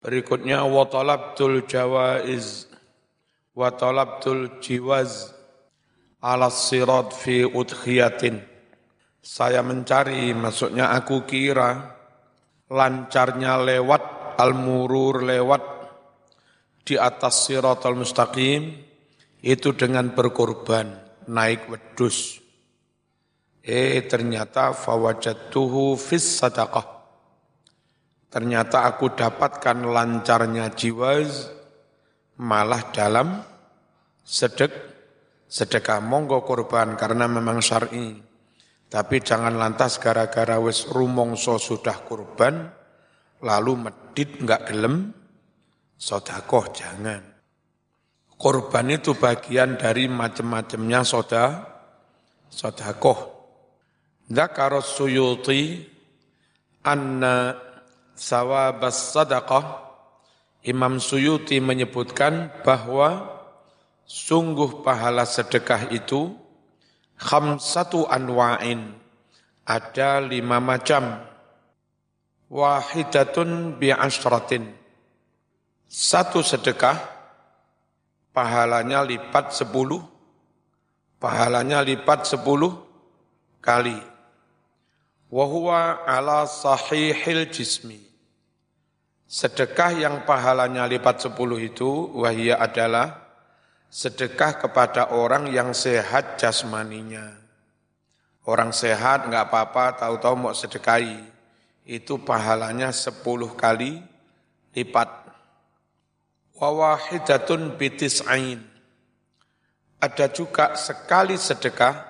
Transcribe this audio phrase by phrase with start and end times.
[0.00, 2.64] Berikutnya wa talabtul jawaiz
[3.52, 5.36] wa talabtul jiwaz
[6.24, 8.40] ala sirat fi udkhiyatin.
[9.20, 12.00] Saya mencari, maksudnya aku kira
[12.72, 15.62] lancarnya lewat al-murur lewat
[16.80, 18.72] di atas siratal mustaqim
[19.44, 20.96] itu dengan berkorban
[21.28, 22.40] naik wedus.
[23.60, 26.99] Eh ternyata fawajatuhu fis sadaqah
[28.30, 31.18] Ternyata aku dapatkan lancarnya jiwa
[32.38, 33.42] malah dalam
[34.22, 34.70] sedek
[35.50, 38.14] sedekah monggo korban karena memang syar'i.
[38.86, 42.70] Tapi jangan lantas gara-gara wis rumongso sudah korban
[43.42, 45.10] lalu medit enggak gelem
[45.98, 47.22] sodakoh jangan.
[48.40, 51.66] Korban itu bagian dari macam-macamnya soda,
[52.48, 53.36] sodakoh.
[54.30, 55.84] Zakaros suyuti
[56.80, 57.69] anna
[58.20, 59.88] sawabas sadaqah,
[60.60, 63.32] Imam Suyuti menyebutkan bahwa
[64.04, 66.36] sungguh pahala sedekah itu
[67.16, 68.92] khamsatu anwa'in,
[69.64, 71.24] ada lima macam.
[72.50, 74.68] Wahidatun bi'ashratin.
[75.88, 76.98] Satu sedekah,
[78.36, 80.02] pahalanya lipat sepuluh,
[81.22, 82.84] pahalanya lipat sepuluh
[83.62, 83.96] kali.
[85.30, 88.09] Wahuwa ala sahihil jismi
[89.30, 91.86] Sedekah yang pahalanya lipat sepuluh itu
[92.18, 93.30] wahia adalah
[93.86, 97.38] sedekah kepada orang yang sehat jasmaninya.
[98.42, 101.22] Orang sehat nggak apa-apa, tahu-tahu mau sedekahi.
[101.86, 104.02] Itu pahalanya sepuluh kali
[104.74, 105.30] lipat.
[106.58, 108.58] Wawahidatun bitis ain.
[110.02, 112.02] Ada juga sekali sedekah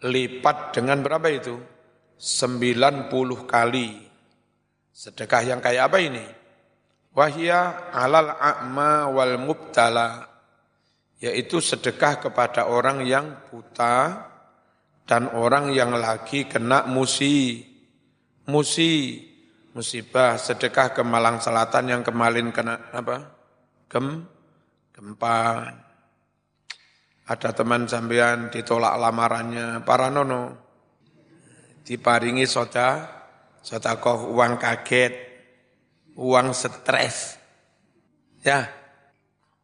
[0.00, 1.60] lipat dengan berapa itu?
[2.16, 4.13] Sembilan puluh kali
[4.94, 6.22] Sedekah yang kayak apa ini?
[7.18, 10.22] Wahia alal a'ma wal mubtala,
[11.18, 14.30] yaitu sedekah kepada orang yang buta
[15.02, 17.66] dan orang yang lagi kena musi,
[18.46, 19.18] musi,
[19.74, 23.34] musibah, sedekah ke Malang Selatan yang kemarin kena apa?
[23.90, 24.22] Gem,
[24.94, 25.70] gempa.
[27.24, 30.54] Ada teman sampean ditolak lamarannya, para nono,
[31.82, 33.13] diparingi soda,
[33.64, 35.16] Sotakoh uang kaget,
[36.20, 37.40] uang stres.
[38.44, 38.68] Ya,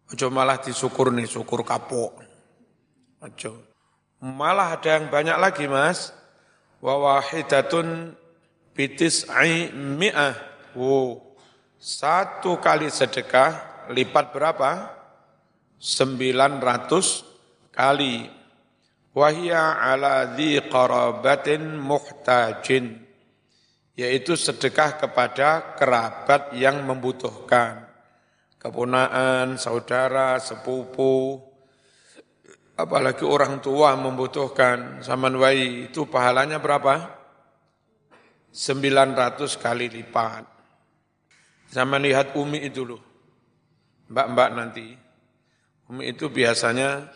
[0.09, 2.17] ojo malah disyukur nih, syukur kapok.
[3.21, 3.61] Ojo.
[4.25, 6.17] Malah ada yang banyak lagi mas.
[6.81, 8.17] Wawahidatun
[8.73, 9.29] bitis
[9.77, 10.33] mi'ah.
[10.73, 11.37] Wow.
[11.77, 14.97] Satu kali sedekah lipat berapa?
[15.77, 18.33] 900 kali.
[19.13, 23.10] Wahia ala dhi qarabatin muhtajin
[23.99, 27.89] yaitu sedekah kepada kerabat yang membutuhkan.
[28.61, 31.41] Kepunaan, saudara, sepupu,
[32.77, 35.01] apalagi orang tua membutuhkan.
[35.01, 37.09] Zaman wai itu pahalanya berapa?
[38.53, 40.45] 900 kali lipat.
[41.73, 43.01] Zaman lihat Umi itu loh.
[44.11, 44.87] Mbak-mbak nanti.
[45.89, 47.09] Umi itu biasanya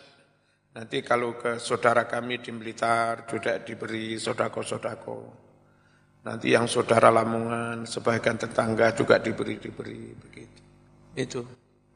[0.73, 5.44] nanti kalau ke saudara kami di Blitar juga diberi sodako-sodako
[6.25, 10.61] Nanti yang saudara Lamongan, sebagian tetangga juga diberi-diberi begitu.
[11.13, 11.45] Itu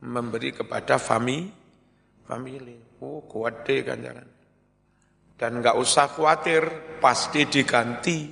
[0.05, 1.49] memberi kepada fami,
[2.29, 3.01] family.
[3.01, 4.27] Oh, kuat deh kan jangan.
[5.33, 6.61] Dan enggak usah khawatir,
[7.01, 8.29] pasti diganti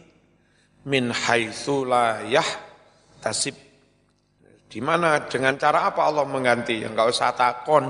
[0.86, 2.22] min haitsu la
[3.18, 3.58] tasib.
[4.70, 6.78] Di mana dengan cara apa Allah mengganti?
[6.86, 7.86] Yang enggak usah takon.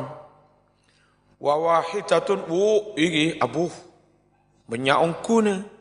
[1.44, 3.67] Wa wahidatun wu iki abu
[4.72, 5.77] menyaungkuna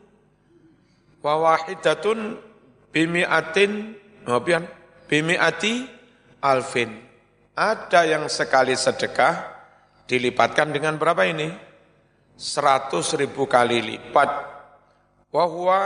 [1.21, 2.37] wa wahidatun
[2.93, 3.93] bimi'atin
[4.27, 4.57] bimi
[5.07, 5.73] bimi'ati
[6.43, 6.91] alfin.
[7.57, 9.57] Ada yang sekali sedekah
[10.05, 11.49] dilipatkan dengan berapa ini?
[12.37, 14.29] Seratus ribu kali lipat.
[15.33, 15.79] Wahwa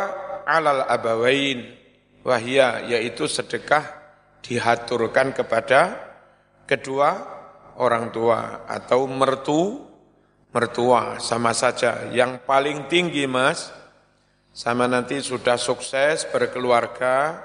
[0.43, 1.79] alal abawain.
[2.21, 3.81] Wahya yaitu sedekah
[4.45, 5.95] dihaturkan kepada
[6.67, 7.17] kedua
[7.79, 9.89] orang tua atau mertu
[10.51, 12.11] mertua sama saja.
[12.11, 13.71] Yang paling tinggi mas
[14.51, 17.39] sama nanti sudah sukses berkeluarga,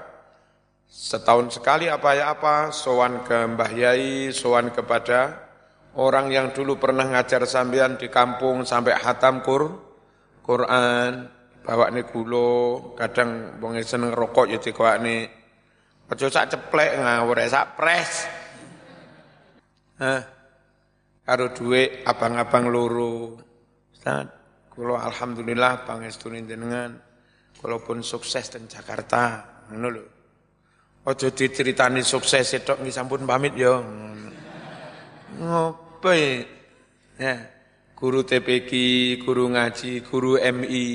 [0.87, 5.47] setahun sekali apa ya apa, sowan ke Mbah Yai, sowan kepada
[5.95, 9.71] orang yang dulu pernah ngajar sambian di kampung sampai hatam kur,
[10.43, 11.31] Quran,
[11.63, 15.27] bawa nih gulo, kadang wong seneng rokok ya dikoak nih,
[16.11, 18.11] ojo sak ceplek ngawur sak pres.
[19.97, 20.21] Hah,
[21.25, 23.41] karo duit abang-abang loro.
[23.89, 24.29] Ustaz,
[24.77, 26.93] Kulo alhamdulillah pangestunin jenengan.
[27.57, 29.41] Kalaupun sukses di Jakarta,
[29.73, 30.03] ngono lho.
[31.01, 33.81] Ojo diceritani sukses itu nggih sampun pamit yo.
[35.41, 37.33] Ngopo ya?
[37.97, 38.69] Guru TPQ,
[39.25, 40.85] guru ngaji, guru MI.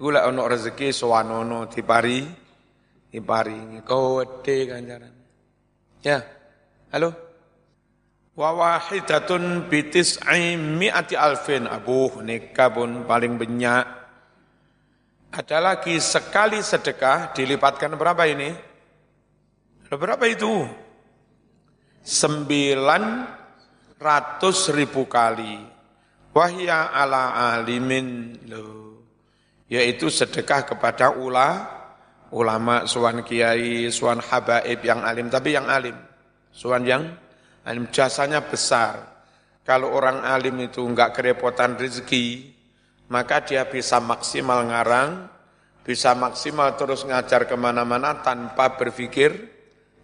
[0.00, 2.24] Gula ono rezeki sowanono dipari
[3.12, 5.12] diparingi kode ganjaran.
[6.00, 6.24] Ya.
[6.88, 7.33] Halo.
[8.34, 10.18] Wa wahidatun bitis
[10.58, 11.70] mi'ati alfin.
[11.70, 12.18] Abuh
[12.74, 13.84] pun paling banyak.
[15.34, 18.50] Ada lagi sekali sedekah dilipatkan berapa ini?
[19.90, 20.66] Berapa itu?
[22.02, 23.02] Sembilan
[23.98, 25.58] ratus ribu kali.
[26.34, 29.06] Wahya ala alimin loh.
[29.70, 31.66] Yaitu sedekah kepada ula,
[32.34, 35.30] ulama, suan kiai, suan habaib yang alim.
[35.30, 35.94] Tapi yang alim.
[36.50, 37.10] Suan yang
[37.64, 37.88] alim.
[37.90, 39.14] Jasanya besar.
[39.64, 42.52] Kalau orang alim itu enggak kerepotan rezeki,
[43.08, 45.24] maka dia bisa maksimal ngarang,
[45.80, 49.32] bisa maksimal terus ngajar ke mana-mana tanpa berpikir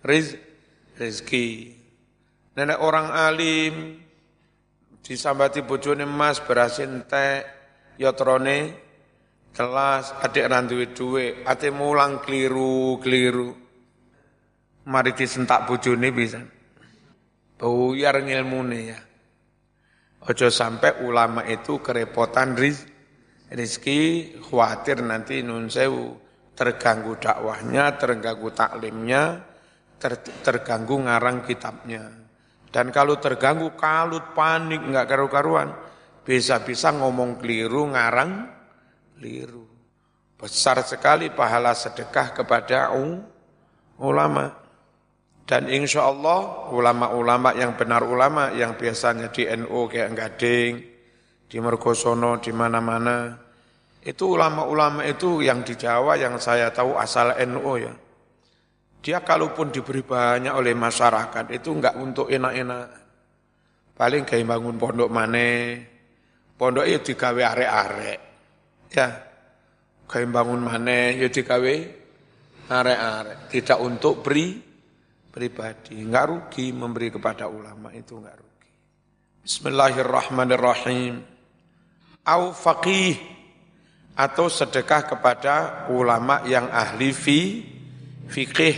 [0.00, 0.36] riz,
[0.96, 1.76] rizki.
[2.56, 4.00] Nenek orang alim
[5.04, 7.44] disambati bojone emas berhasil entek
[7.96, 8.76] yotrone
[9.52, 13.52] kelas adik randuwe duwe ate mulang keliru-keliru.
[14.88, 16.40] Mari disentak bojone bisa.
[17.60, 19.00] Buyar ngilmune ya.
[20.24, 22.88] Ojo sampai ulama itu kerepotan riz,
[23.52, 26.16] rizki, khawatir nanti nun sewu
[26.56, 29.44] terganggu dakwahnya, terganggu taklimnya,
[30.00, 32.08] ter, terganggu ngarang kitabnya.
[32.72, 35.68] Dan kalau terganggu kalut panik nggak karu-karuan,
[36.24, 38.48] bisa-bisa ngomong keliru ngarang
[39.16, 39.68] keliru.
[40.40, 42.96] Besar sekali pahala sedekah kepada
[44.00, 44.69] ulama.
[45.50, 50.72] Dan insya Allah ulama-ulama yang benar ulama yang biasanya di NU kayak Gading,
[51.50, 53.34] di Mergosono, di mana-mana,
[54.06, 57.90] itu ulama-ulama itu yang di Jawa yang saya tahu asal NU ya
[59.00, 62.88] dia kalaupun diberi banyak oleh masyarakat itu enggak untuk enak-enak.
[63.96, 65.76] Paling kayak bangun pondok mana,
[66.56, 68.18] pondok itu digawe arek-arek.
[68.92, 69.08] Ya,
[70.04, 71.74] kayak bangun mana, ya digawe
[72.68, 73.38] arek-arek.
[73.52, 74.69] Tidak untuk beri
[75.30, 75.96] pribadi.
[76.02, 78.70] Enggak rugi memberi kepada ulama itu enggak rugi.
[79.46, 81.22] Bismillahirrahmanirrahim.
[82.26, 83.16] Au faqih
[84.18, 85.54] atau sedekah kepada
[85.88, 87.64] ulama yang ahli fi
[88.28, 88.76] fikih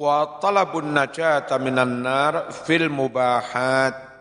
[0.00, 4.14] wa talabun najata minan nar fil mubahat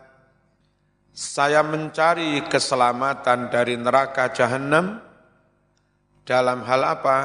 [1.13, 4.97] saya mencari keselamatan dari neraka jahanam
[6.25, 7.17] dalam hal apa?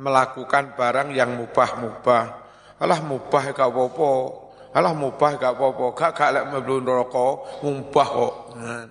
[0.00, 2.39] Melakukan barang yang mubah-mubah.
[2.80, 4.12] Alah mubah gak apa-apa.
[4.72, 5.84] Alah mubah gak apa-apa.
[5.92, 7.28] Gak gak lek mlebu neraka
[7.60, 8.34] mubah kok.
[8.56, 8.86] Nah.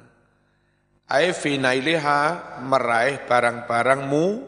[1.09, 4.45] Ai fi meraih barang-barang mu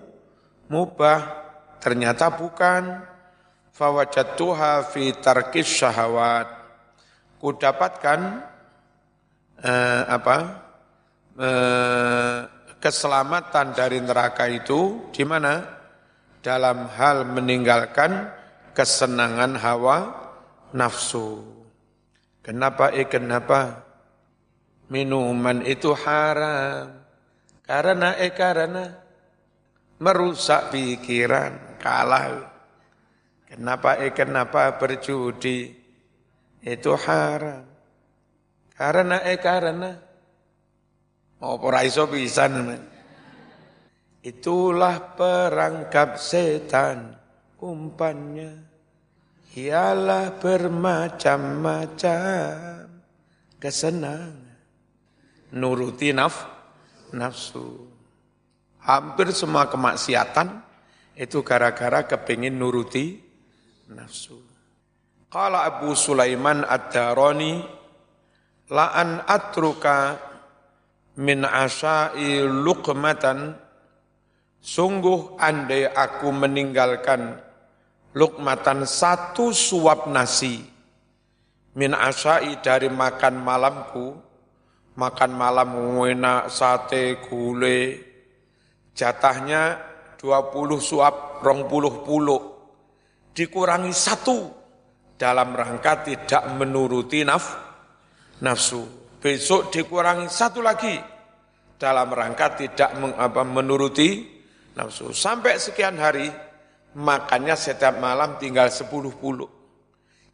[0.70, 1.42] mubah
[1.82, 3.10] Ternyata bukan.
[3.74, 6.46] Fawajatuha fi tarkis syahawat.
[7.42, 8.20] Ku dapatkan
[9.66, 10.38] eh, apa?
[11.42, 12.40] Eh,
[12.78, 15.82] keselamatan dari neraka itu di mana?
[16.42, 18.41] Dalam hal meninggalkan
[18.72, 19.98] kesenangan hawa
[20.76, 21.44] nafsu.
[22.42, 23.86] Kenapa eh kenapa?
[24.92, 27.00] Minuman itu haram.
[27.64, 28.92] Karena eh karena
[30.02, 32.50] merusak pikiran kalah.
[33.48, 35.72] Kenapa eh kenapa berjudi
[36.66, 37.64] itu haram?
[38.76, 39.92] Karena eh karena
[41.38, 42.50] mau poraiso bisa
[44.22, 47.21] Itulah perangkap setan
[47.62, 48.52] umpannya
[49.56, 52.90] ialah bermacam-macam
[53.62, 54.42] kesenangan
[55.54, 56.48] nuruti naf
[57.14, 57.92] nafsu
[58.82, 60.62] hampir semua kemaksiatan
[61.16, 63.20] itu gara-gara kepingin nuruti
[63.92, 64.40] nafsu.
[65.32, 67.64] Qala Abu Sulaiman Ad-Darani
[68.72, 70.20] la'an atruka
[71.20, 73.56] min asai luqmatan
[74.60, 77.40] sungguh andai aku meninggalkan
[78.16, 80.60] lukmatan satu suap nasi.
[81.78, 84.08] Min asai dari makan malamku.
[84.92, 85.72] Makan malam
[86.04, 87.96] enak sate gulai.
[88.92, 89.80] Jatahnya
[90.22, 92.42] 20 suap, rong puluh puluh,
[93.34, 94.62] dikurangi satu.
[95.18, 97.46] Dalam rangka tidak menuruti naf,
[98.42, 98.86] nafsu.
[99.22, 100.98] Besok dikurangi satu lagi.
[101.78, 104.26] Dalam rangka tidak meng, apa, menuruti
[104.78, 105.14] nafsu.
[105.14, 106.30] Sampai sekian hari,
[106.98, 109.48] makannya setiap malam tinggal sepuluh puluh.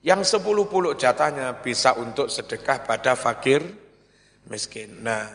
[0.02, 3.60] Yang sepuluh puluh jatahnya bisa untuk sedekah pada fakir
[4.48, 5.04] miskin.
[5.04, 5.28] Nah,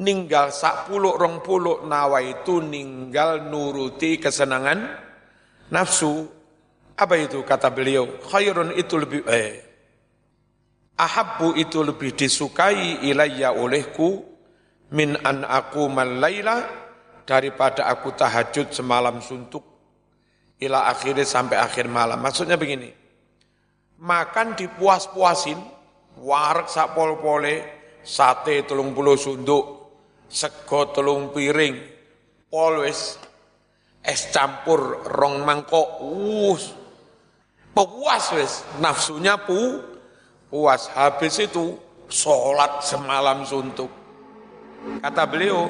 [0.00, 5.06] ninggal sak puluk rong puluk nawa itu ninggal nuruti kesenangan
[5.70, 6.26] nafsu
[6.98, 8.18] Apa itu kata beliau?
[8.26, 9.62] Khairun itu lebih eh
[10.98, 14.26] ahabbu itu lebih disukai ilayya olehku
[14.90, 16.66] min an aku malaila
[17.22, 19.77] daripada aku tahajud semalam suntuk
[20.58, 22.18] ila akhirnya sampai akhir malam.
[22.18, 22.90] Maksudnya begini,
[24.02, 25.58] makan dipuas-puasin,
[26.22, 27.62] warak sak pol-pole,
[28.02, 29.64] sate telung puluh sunduk,
[30.26, 31.78] sego telung piring,
[32.50, 33.18] polwes,
[34.02, 36.74] es campur rong mangkok, us,
[37.74, 39.78] puas wes, nafsunya pu,
[40.50, 40.90] puas.
[40.94, 43.92] Habis itu sholat semalam suntuk.
[45.02, 45.68] Kata beliau,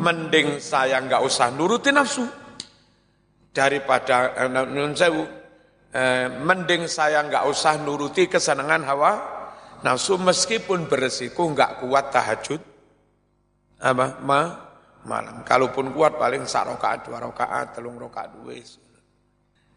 [0.00, 2.26] mending saya nggak usah nuruti nafsu
[3.56, 5.24] daripada eh, nun sewu,
[5.96, 9.12] eh, mending saya nggak usah nuruti kesenangan hawa
[9.80, 12.60] nafsu meskipun beresiko nggak kuat tahajud
[13.80, 14.40] apa ma
[15.08, 15.40] malam.
[15.40, 18.60] Kalaupun kuat paling sak rakaat dua rakaat telung rakaat dua.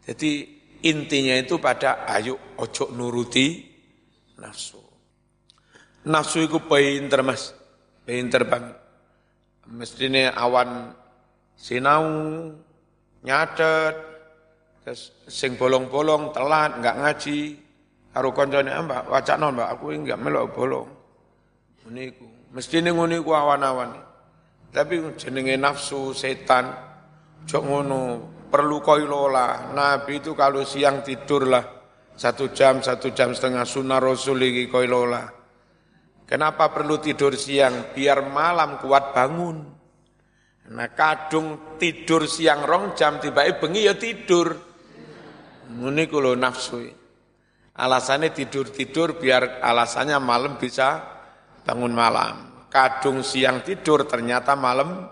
[0.04, 0.30] Jadi
[0.84, 3.64] intinya itu pada ayo ojo nuruti
[4.36, 4.80] nafsu.
[6.08, 7.52] Nafsu itu pinter mas,
[8.04, 8.76] pinter banget.
[9.68, 10.96] Mestinya awan
[11.54, 12.08] sinau,
[13.24, 13.94] nyatet,
[14.84, 17.40] terus sing bolong-bolong, telat, enggak ngaji,
[18.10, 20.88] karo koncone ah, mbak, wacak non mbak, aku enggak melok bolong.
[21.86, 23.96] Meniku, mestinya nguniku awan-awan.
[24.70, 26.70] Tapi jenenge nafsu, setan,
[27.44, 28.02] jok ngono,
[28.50, 29.74] perlu koilola.
[29.74, 31.64] Nabi itu kalau siang tidur lah,
[32.14, 35.40] satu jam, satu jam setengah sunnah Rasul iki koilola.
[36.28, 37.90] Kenapa perlu tidur siang?
[37.90, 39.79] Biar malam kuat bangun.
[40.70, 44.54] Nah kadung tidur siang rong jam tiba bengi ya tidur.
[45.70, 46.86] Ini kalau nafsu.
[47.74, 51.00] Alasannya tidur-tidur biar alasannya malam bisa
[51.66, 52.66] bangun malam.
[52.70, 55.10] Kadung siang tidur ternyata malam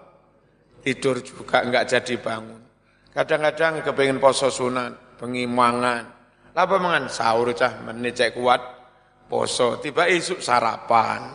[0.83, 2.63] tidur juga enggak jadi bangun.
[3.11, 6.07] Kadang-kadang kepengen poso sunat, bengi mangan,
[6.55, 8.63] apa mangan sahur cah menecek kuat
[9.27, 11.35] poso tiba isuk sarapan.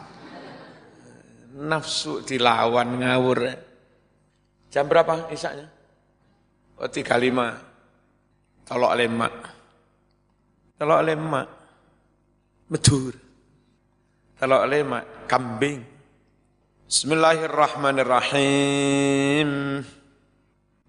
[1.60, 3.73] Nafsu dilawan ngawur.
[4.74, 5.70] Jam berapa isaknya?
[6.82, 7.54] Oh tiga lima.
[8.66, 9.54] Tolok lemak.
[10.82, 11.46] Tolok lemak.
[12.74, 13.14] Medur.
[14.42, 15.30] Tolok lemak.
[15.30, 15.86] Kambing.
[16.90, 19.86] Bismillahirrahmanirrahim.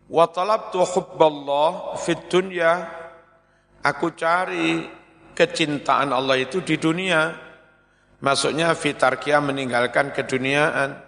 [0.09, 2.85] Wa talabtu hubballah fit dunya
[3.85, 4.81] Aku cari
[5.37, 7.37] kecintaan Allah itu di dunia.
[8.25, 11.05] Maksudnya fitarkia meninggalkan keduniaan.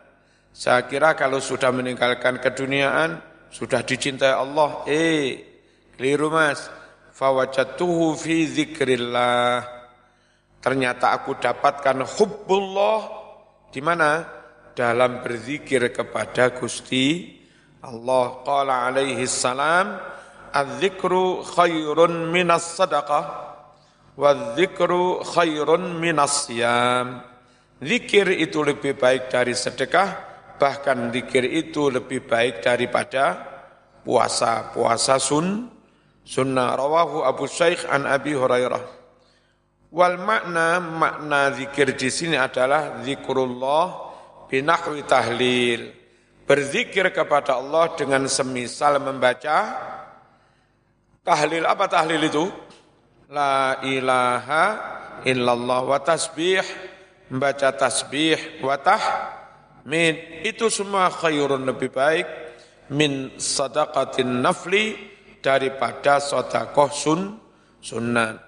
[0.57, 3.21] Saya kira kalau sudah meninggalkan keduniaan,
[3.53, 4.89] sudah dicintai Allah.
[4.89, 5.37] Eh,
[5.93, 6.73] keliru mas.
[7.13, 9.61] Fawajatuhu fi zikrillah.
[10.65, 13.01] Ternyata aku dapatkan hubbullah.
[13.69, 14.25] Di mana?
[14.73, 17.37] Dalam berzikir kepada Gusti
[17.85, 18.41] Allah.
[18.41, 19.93] Qala alaihi salam,
[20.57, 23.45] Al-zikru khairun minas sadaqah
[24.17, 27.21] Wal-zikru khairun minas siyam
[27.77, 33.37] Zikir itu lebih baik dari sedekah Bahkan zikir itu lebih baik daripada
[34.01, 35.69] puasa Puasa sun
[36.25, 38.97] sunnah Rawahu Abu Syekh an Abi Hurairah
[39.93, 43.87] Wal makna makna zikir di sini adalah zikrullah
[44.51, 45.95] binahwi tahlil.
[46.47, 49.59] Berzikir kepada Allah dengan semisal membaca
[51.27, 52.47] Tahlil apa tahlil itu?
[53.35, 54.65] La ilaha
[55.27, 56.63] illallah wa tasbih,
[57.35, 58.79] membaca tasbih wa
[59.87, 60.43] tahmid.
[60.43, 62.27] Itu semua khairun lebih baik
[62.91, 64.99] min sadaqatin nafli
[65.39, 67.39] daripada sodakoh sun
[67.79, 68.43] sunnah.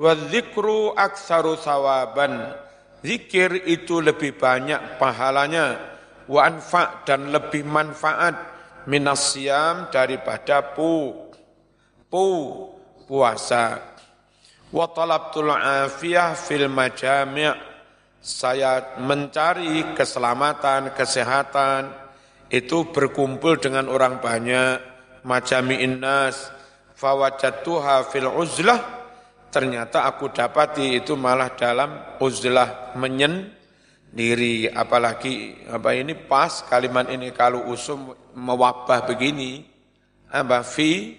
[0.00, 2.56] Wa dzikru aksaru sawaban.
[3.04, 5.78] Zikir itu lebih banyak pahalanya.
[6.26, 8.34] Wa anfa' dan lebih manfaat
[8.88, 11.12] minas siam daripada pu
[12.08, 12.24] pu
[13.08, 13.80] puasa
[14.68, 17.67] wa talabtul afiyah fil majami'
[18.28, 21.88] saya mencari keselamatan kesehatan.
[22.52, 25.00] Itu berkumpul dengan orang banyak.
[25.24, 26.52] Majami'in nas
[27.00, 28.80] fawajadtuha fil uzlah.
[29.48, 33.48] Ternyata aku dapati itu malah dalam uzlah menyen
[34.12, 34.68] diri.
[34.68, 39.64] Apalagi apa ini pas kalimat ini kalau usum mewabah begini
[40.28, 41.16] apa fi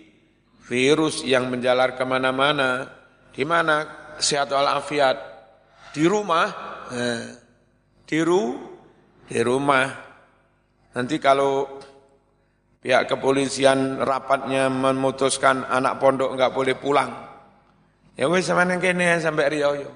[0.70, 2.86] virus yang menjalar ke mana-mana,
[3.34, 3.98] di mana?
[4.22, 5.18] Sehat walafiat?
[5.90, 7.26] Di rumah, eh,
[8.06, 8.58] di, ru,
[9.26, 9.88] di rumah.
[10.94, 11.66] Nanti kalau
[12.82, 17.12] pihak kepolisian rapatnya memutuskan anak pondok enggak boleh pulang,
[18.16, 19.92] ya wis sama neng kene sampai Riau yo.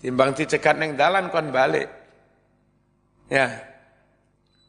[0.00, 1.88] Timbang dicegat neng dalan kon balik.
[3.28, 3.72] Ya.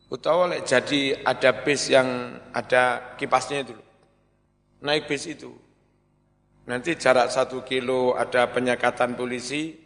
[0.05, 3.75] Utawa lek jadi ada bis yang ada kipasnya itu
[4.85, 5.49] naik bis itu.
[6.65, 9.77] Nanti jarak satu kilo ada penyekatan polisi,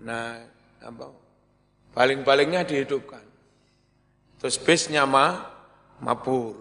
[0.00, 0.44] nah
[0.82, 1.06] apa,
[1.94, 3.22] paling-palingnya dihidupkan.
[4.42, 5.38] Terus bisnya ma,
[6.02, 6.58] mabur.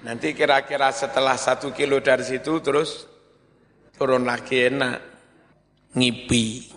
[0.00, 3.04] Nanti kira-kira setelah satu kilo dari situ terus
[3.96, 4.96] turun lagi enak,
[5.96, 6.72] ngipi.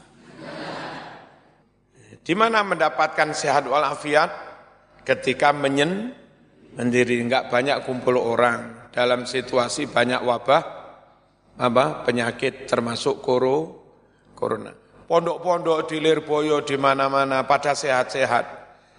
[2.24, 4.32] Di mana mendapatkan sehat walafiat?
[5.04, 6.16] Ketika menyen,
[6.80, 10.64] mendiri, enggak banyak kumpul orang dalam situasi banyak wabah
[11.54, 13.83] apa penyakit termasuk koro
[14.44, 14.72] corona.
[15.08, 18.46] Pondok-pondok di Lirboyo di mana-mana pada sehat-sehat.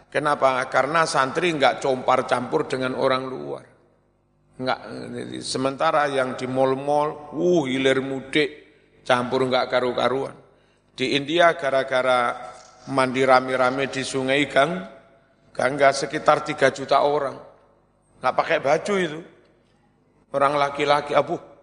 [0.09, 0.65] Kenapa?
[0.73, 3.65] Karena santri enggak compar campur dengan orang luar.
[4.57, 4.81] Enggak
[5.43, 8.51] sementara yang di mall-mall, uh hilir mudik,
[9.03, 10.39] campur enggak karu-karuan.
[10.95, 12.31] Di India gara-gara
[12.95, 14.73] mandi rame-rame di sungai Gang,
[15.51, 17.35] Gangga sekitar 3 juta orang.
[18.23, 19.21] Enggak pakai baju itu
[20.31, 21.54] orang laki-laki abu.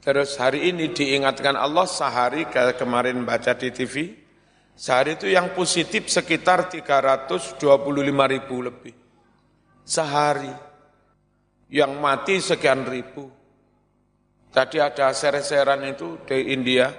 [0.00, 4.16] Terus hari ini diingatkan Allah sehari kemarin baca di TV,
[4.72, 7.60] sehari itu yang positif sekitar 325
[8.32, 8.96] ribu lebih.
[9.84, 10.72] Sehari.
[11.70, 13.28] Yang mati sekian ribu.
[14.50, 16.90] Tadi ada ser-seran itu di India,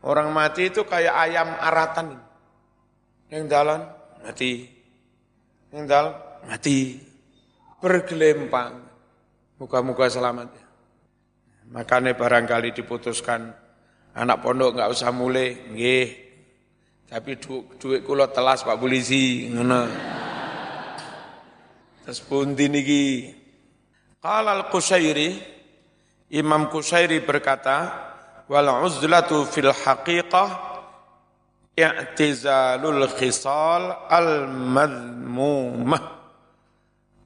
[0.00, 2.16] orang mati itu kayak ayam aratan.
[3.28, 3.80] Yang dalam
[4.24, 4.52] mati.
[5.74, 6.14] Yang dalam
[6.48, 7.02] mati.
[7.82, 8.80] Bergelempang.
[9.60, 10.48] Muka-muka selamat.
[10.54, 10.67] Ya.
[11.68, 13.52] Makanya barangkali diputuskan
[14.16, 16.08] anak pondok nggak usah mulai, nggih.
[17.08, 19.80] Tapi du, duit kula telas Pak Polisi, ngono.
[22.04, 23.04] Terus pundi niki?
[24.20, 25.56] Qala al-Qushairi
[26.28, 27.76] Imam Qushairi berkata,
[28.48, 30.48] wal uzlatu fil haqiqah
[31.72, 36.04] i'tizalul khisal al-madmumah.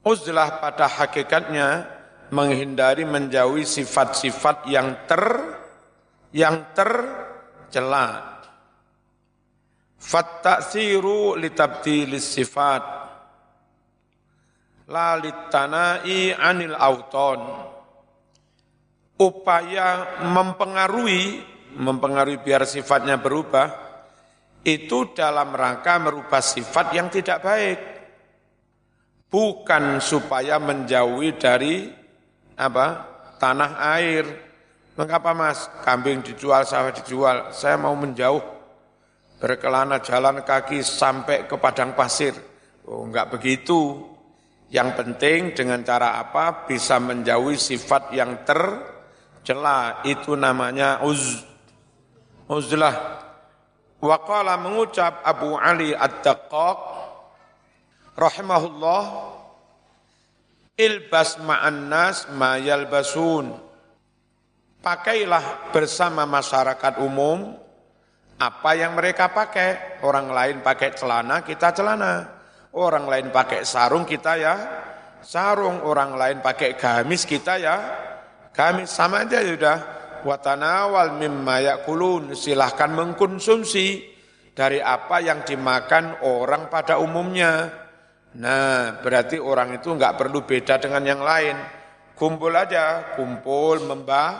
[0.03, 1.87] Uzlah pada hakikatnya
[2.33, 5.23] menghindari menjauhi sifat-sifat yang ter
[6.33, 8.33] yang tercela.
[10.01, 12.83] Fattasiru litabdilis sifat
[14.89, 17.41] la litanai anil auton.
[19.13, 23.69] Upaya mempengaruhi mempengaruhi biar sifatnya berubah
[24.65, 27.79] itu dalam rangka merubah sifat yang tidak baik.
[29.29, 32.02] Bukan supaya menjauhi dari
[32.57, 33.07] apa
[33.41, 34.25] tanah air.
[34.93, 35.65] Mengapa mas?
[35.81, 37.49] Kambing dijual, sawah dijual.
[37.49, 38.41] Saya mau menjauh
[39.41, 42.37] berkelana jalan kaki sampai ke padang pasir.
[42.85, 44.05] Oh, enggak begitu.
[44.69, 50.05] Yang penting dengan cara apa bisa menjauhi sifat yang tercela.
[50.05, 51.41] Itu namanya uz.
[52.45, 53.23] Uzlah.
[54.03, 56.79] Waqala mengucap Abu Ali Ad-Daqqaq
[58.19, 59.32] rahimahullah
[60.73, 63.53] Ilbas ma'an nas ma yalbasun.
[64.81, 67.53] Pakailah bersama masyarakat umum
[68.41, 70.01] apa yang mereka pakai.
[70.01, 72.25] Orang lain pakai celana, kita celana.
[72.73, 74.55] Orang lain pakai sarung, kita ya
[75.21, 75.85] sarung.
[75.85, 77.77] Orang lain pakai gamis, kita ya
[78.49, 78.89] gamis.
[78.89, 79.77] Sama aja sudah.
[80.25, 82.33] Watanawal mimma yakulun.
[82.33, 84.09] Silahkan mengkonsumsi
[84.57, 87.82] dari apa yang dimakan orang pada umumnya.
[88.33, 91.53] Nah, berarti orang itu enggak perlu beda dengan yang lain.
[92.17, 94.31] Kumpul aja, kumpul, membah,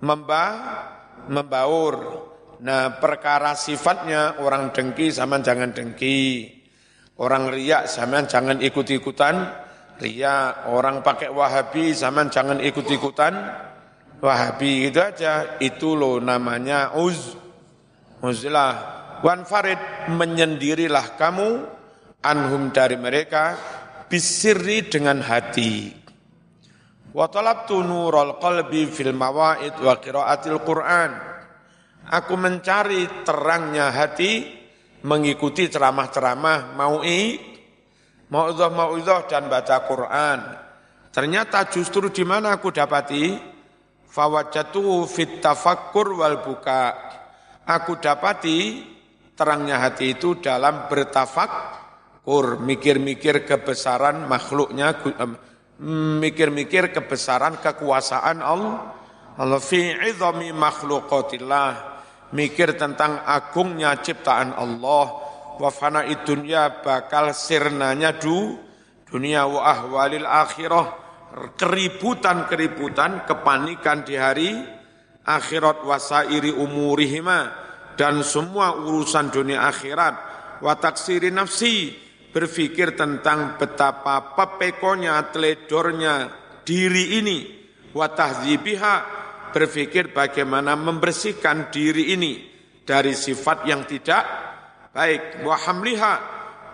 [0.00, 0.52] membah,
[1.28, 1.96] membaur.
[2.64, 6.48] Nah, perkara sifatnya orang dengki sama jangan dengki.
[7.20, 9.36] Orang riak sama jangan ikut-ikutan
[10.00, 10.72] riak.
[10.72, 13.36] Orang pakai wahabi sama jangan ikut-ikutan
[14.24, 14.88] wahabi.
[14.88, 15.60] Itu aja.
[15.60, 17.36] Itu loh namanya uz.
[18.24, 18.96] Uzlah.
[19.20, 21.73] Wan farid menyendirilah kamu
[22.24, 23.54] anhum dari mereka
[24.08, 25.92] bisirri dengan hati.
[27.12, 31.12] Wa talabtu nurul qalbi fil mawaid wa qiraatil Qur'an.
[32.04, 34.44] Aku mencari terangnya hati
[35.04, 37.36] mengikuti ceramah-ceramah mau'i,
[38.28, 40.38] mau'izah dan baca Quran.
[41.14, 43.38] Ternyata justru di mana aku dapati
[44.10, 46.92] fawajatu fit tafakkur wal buka.
[47.64, 48.82] Aku dapati
[49.32, 51.83] terangnya hati itu dalam bertafak
[52.24, 54.96] kur mikir-mikir kebesaran makhluknya
[56.18, 58.96] mikir-mikir kebesaran kekuasaan Allah.
[59.34, 61.70] Allah fi izami makhlukatillah
[62.32, 65.06] mikir tentang agungnya ciptaan Allah.
[65.54, 68.56] Wa fana dunya bakal sirnanya du
[69.06, 71.04] dunia wa ahwalil akhirah.
[71.58, 74.50] Keributan-keributan kepanikan di hari
[75.26, 77.62] akhirat wasairi umurihima.
[77.94, 80.14] Dan semua urusan dunia akhirat.
[80.62, 82.03] Wa taksiri nafsi
[82.34, 86.34] berpikir tentang betapa pepekonya, teledornya
[86.66, 87.38] diri ini,
[87.94, 88.94] wa tahdzibiha
[89.54, 92.42] berpikir bagaimana membersihkan diri ini
[92.82, 94.26] dari sifat yang tidak
[94.90, 95.46] baik.
[95.46, 96.14] Wa hamliha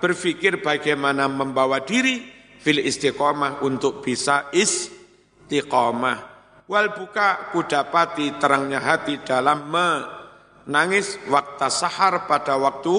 [0.01, 2.25] berpikir bagaimana membawa diri
[2.57, 6.33] fil istiqomah untuk bisa istiqomah.
[6.71, 12.97] Wal buka kudapati terangnya hati dalam menangis waktu sahar pada waktu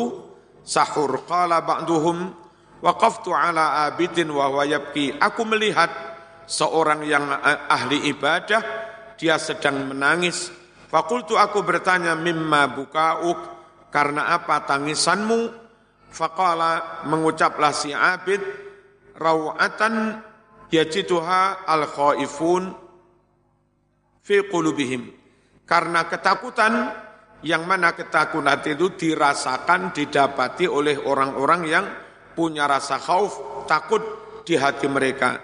[0.61, 1.23] sahur.
[1.25, 2.40] Qala ba'duhum
[2.81, 5.89] waqaftu ala abidin wa huwa yabki aku melihat
[6.49, 7.29] seorang yang
[7.69, 8.61] ahli ibadah
[9.15, 10.49] dia sedang menangis
[10.91, 13.39] Fakultu aku bertanya mimma bukauk
[13.95, 15.63] karena apa tangisanmu?
[16.11, 18.43] Faqala mengucaplah si abid
[19.15, 20.19] rawatan
[20.67, 22.75] yajituha al khaifun
[24.19, 25.15] fi qulubihim.
[25.63, 26.91] Karena ketakutan
[27.47, 31.85] yang mana ketakutan itu dirasakan didapati oleh orang-orang yang
[32.33, 34.01] punya rasa khauf, takut
[34.43, 35.39] di hati mereka.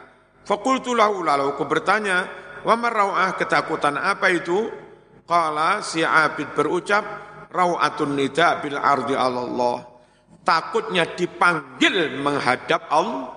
[0.47, 2.23] Fakultu lahu lalu aku bertanya,
[2.63, 4.71] wa marrawah ketakutan apa itu?
[5.27, 7.03] Qala si Abid berucap,
[7.51, 9.83] rawatun nida bil ardi Allah.
[10.39, 13.35] Takutnya dipanggil menghadap Allah.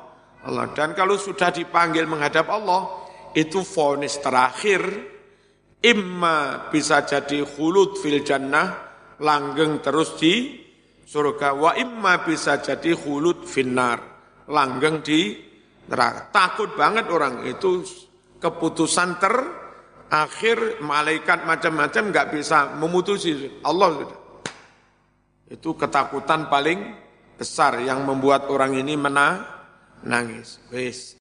[0.71, 4.81] Dan kalau sudah dipanggil menghadap Allah, itu vonis terakhir.
[5.83, 8.71] Imma bisa jadi khulud fil jannah,
[9.19, 10.63] langgeng terus di
[11.11, 11.59] surga.
[11.59, 13.99] Wa imma bisa jadi khulud finnar,
[14.47, 15.35] langgeng di
[15.91, 16.31] neraka.
[16.31, 17.83] Takut banget orang itu
[18.39, 19.35] keputusan ter
[20.11, 24.07] akhir malaikat macam-macam nggak bisa memutusi Allah.
[25.51, 26.95] Itu ketakutan paling
[27.35, 30.63] besar yang membuat orang ini menangis.
[30.71, 31.19] Wis.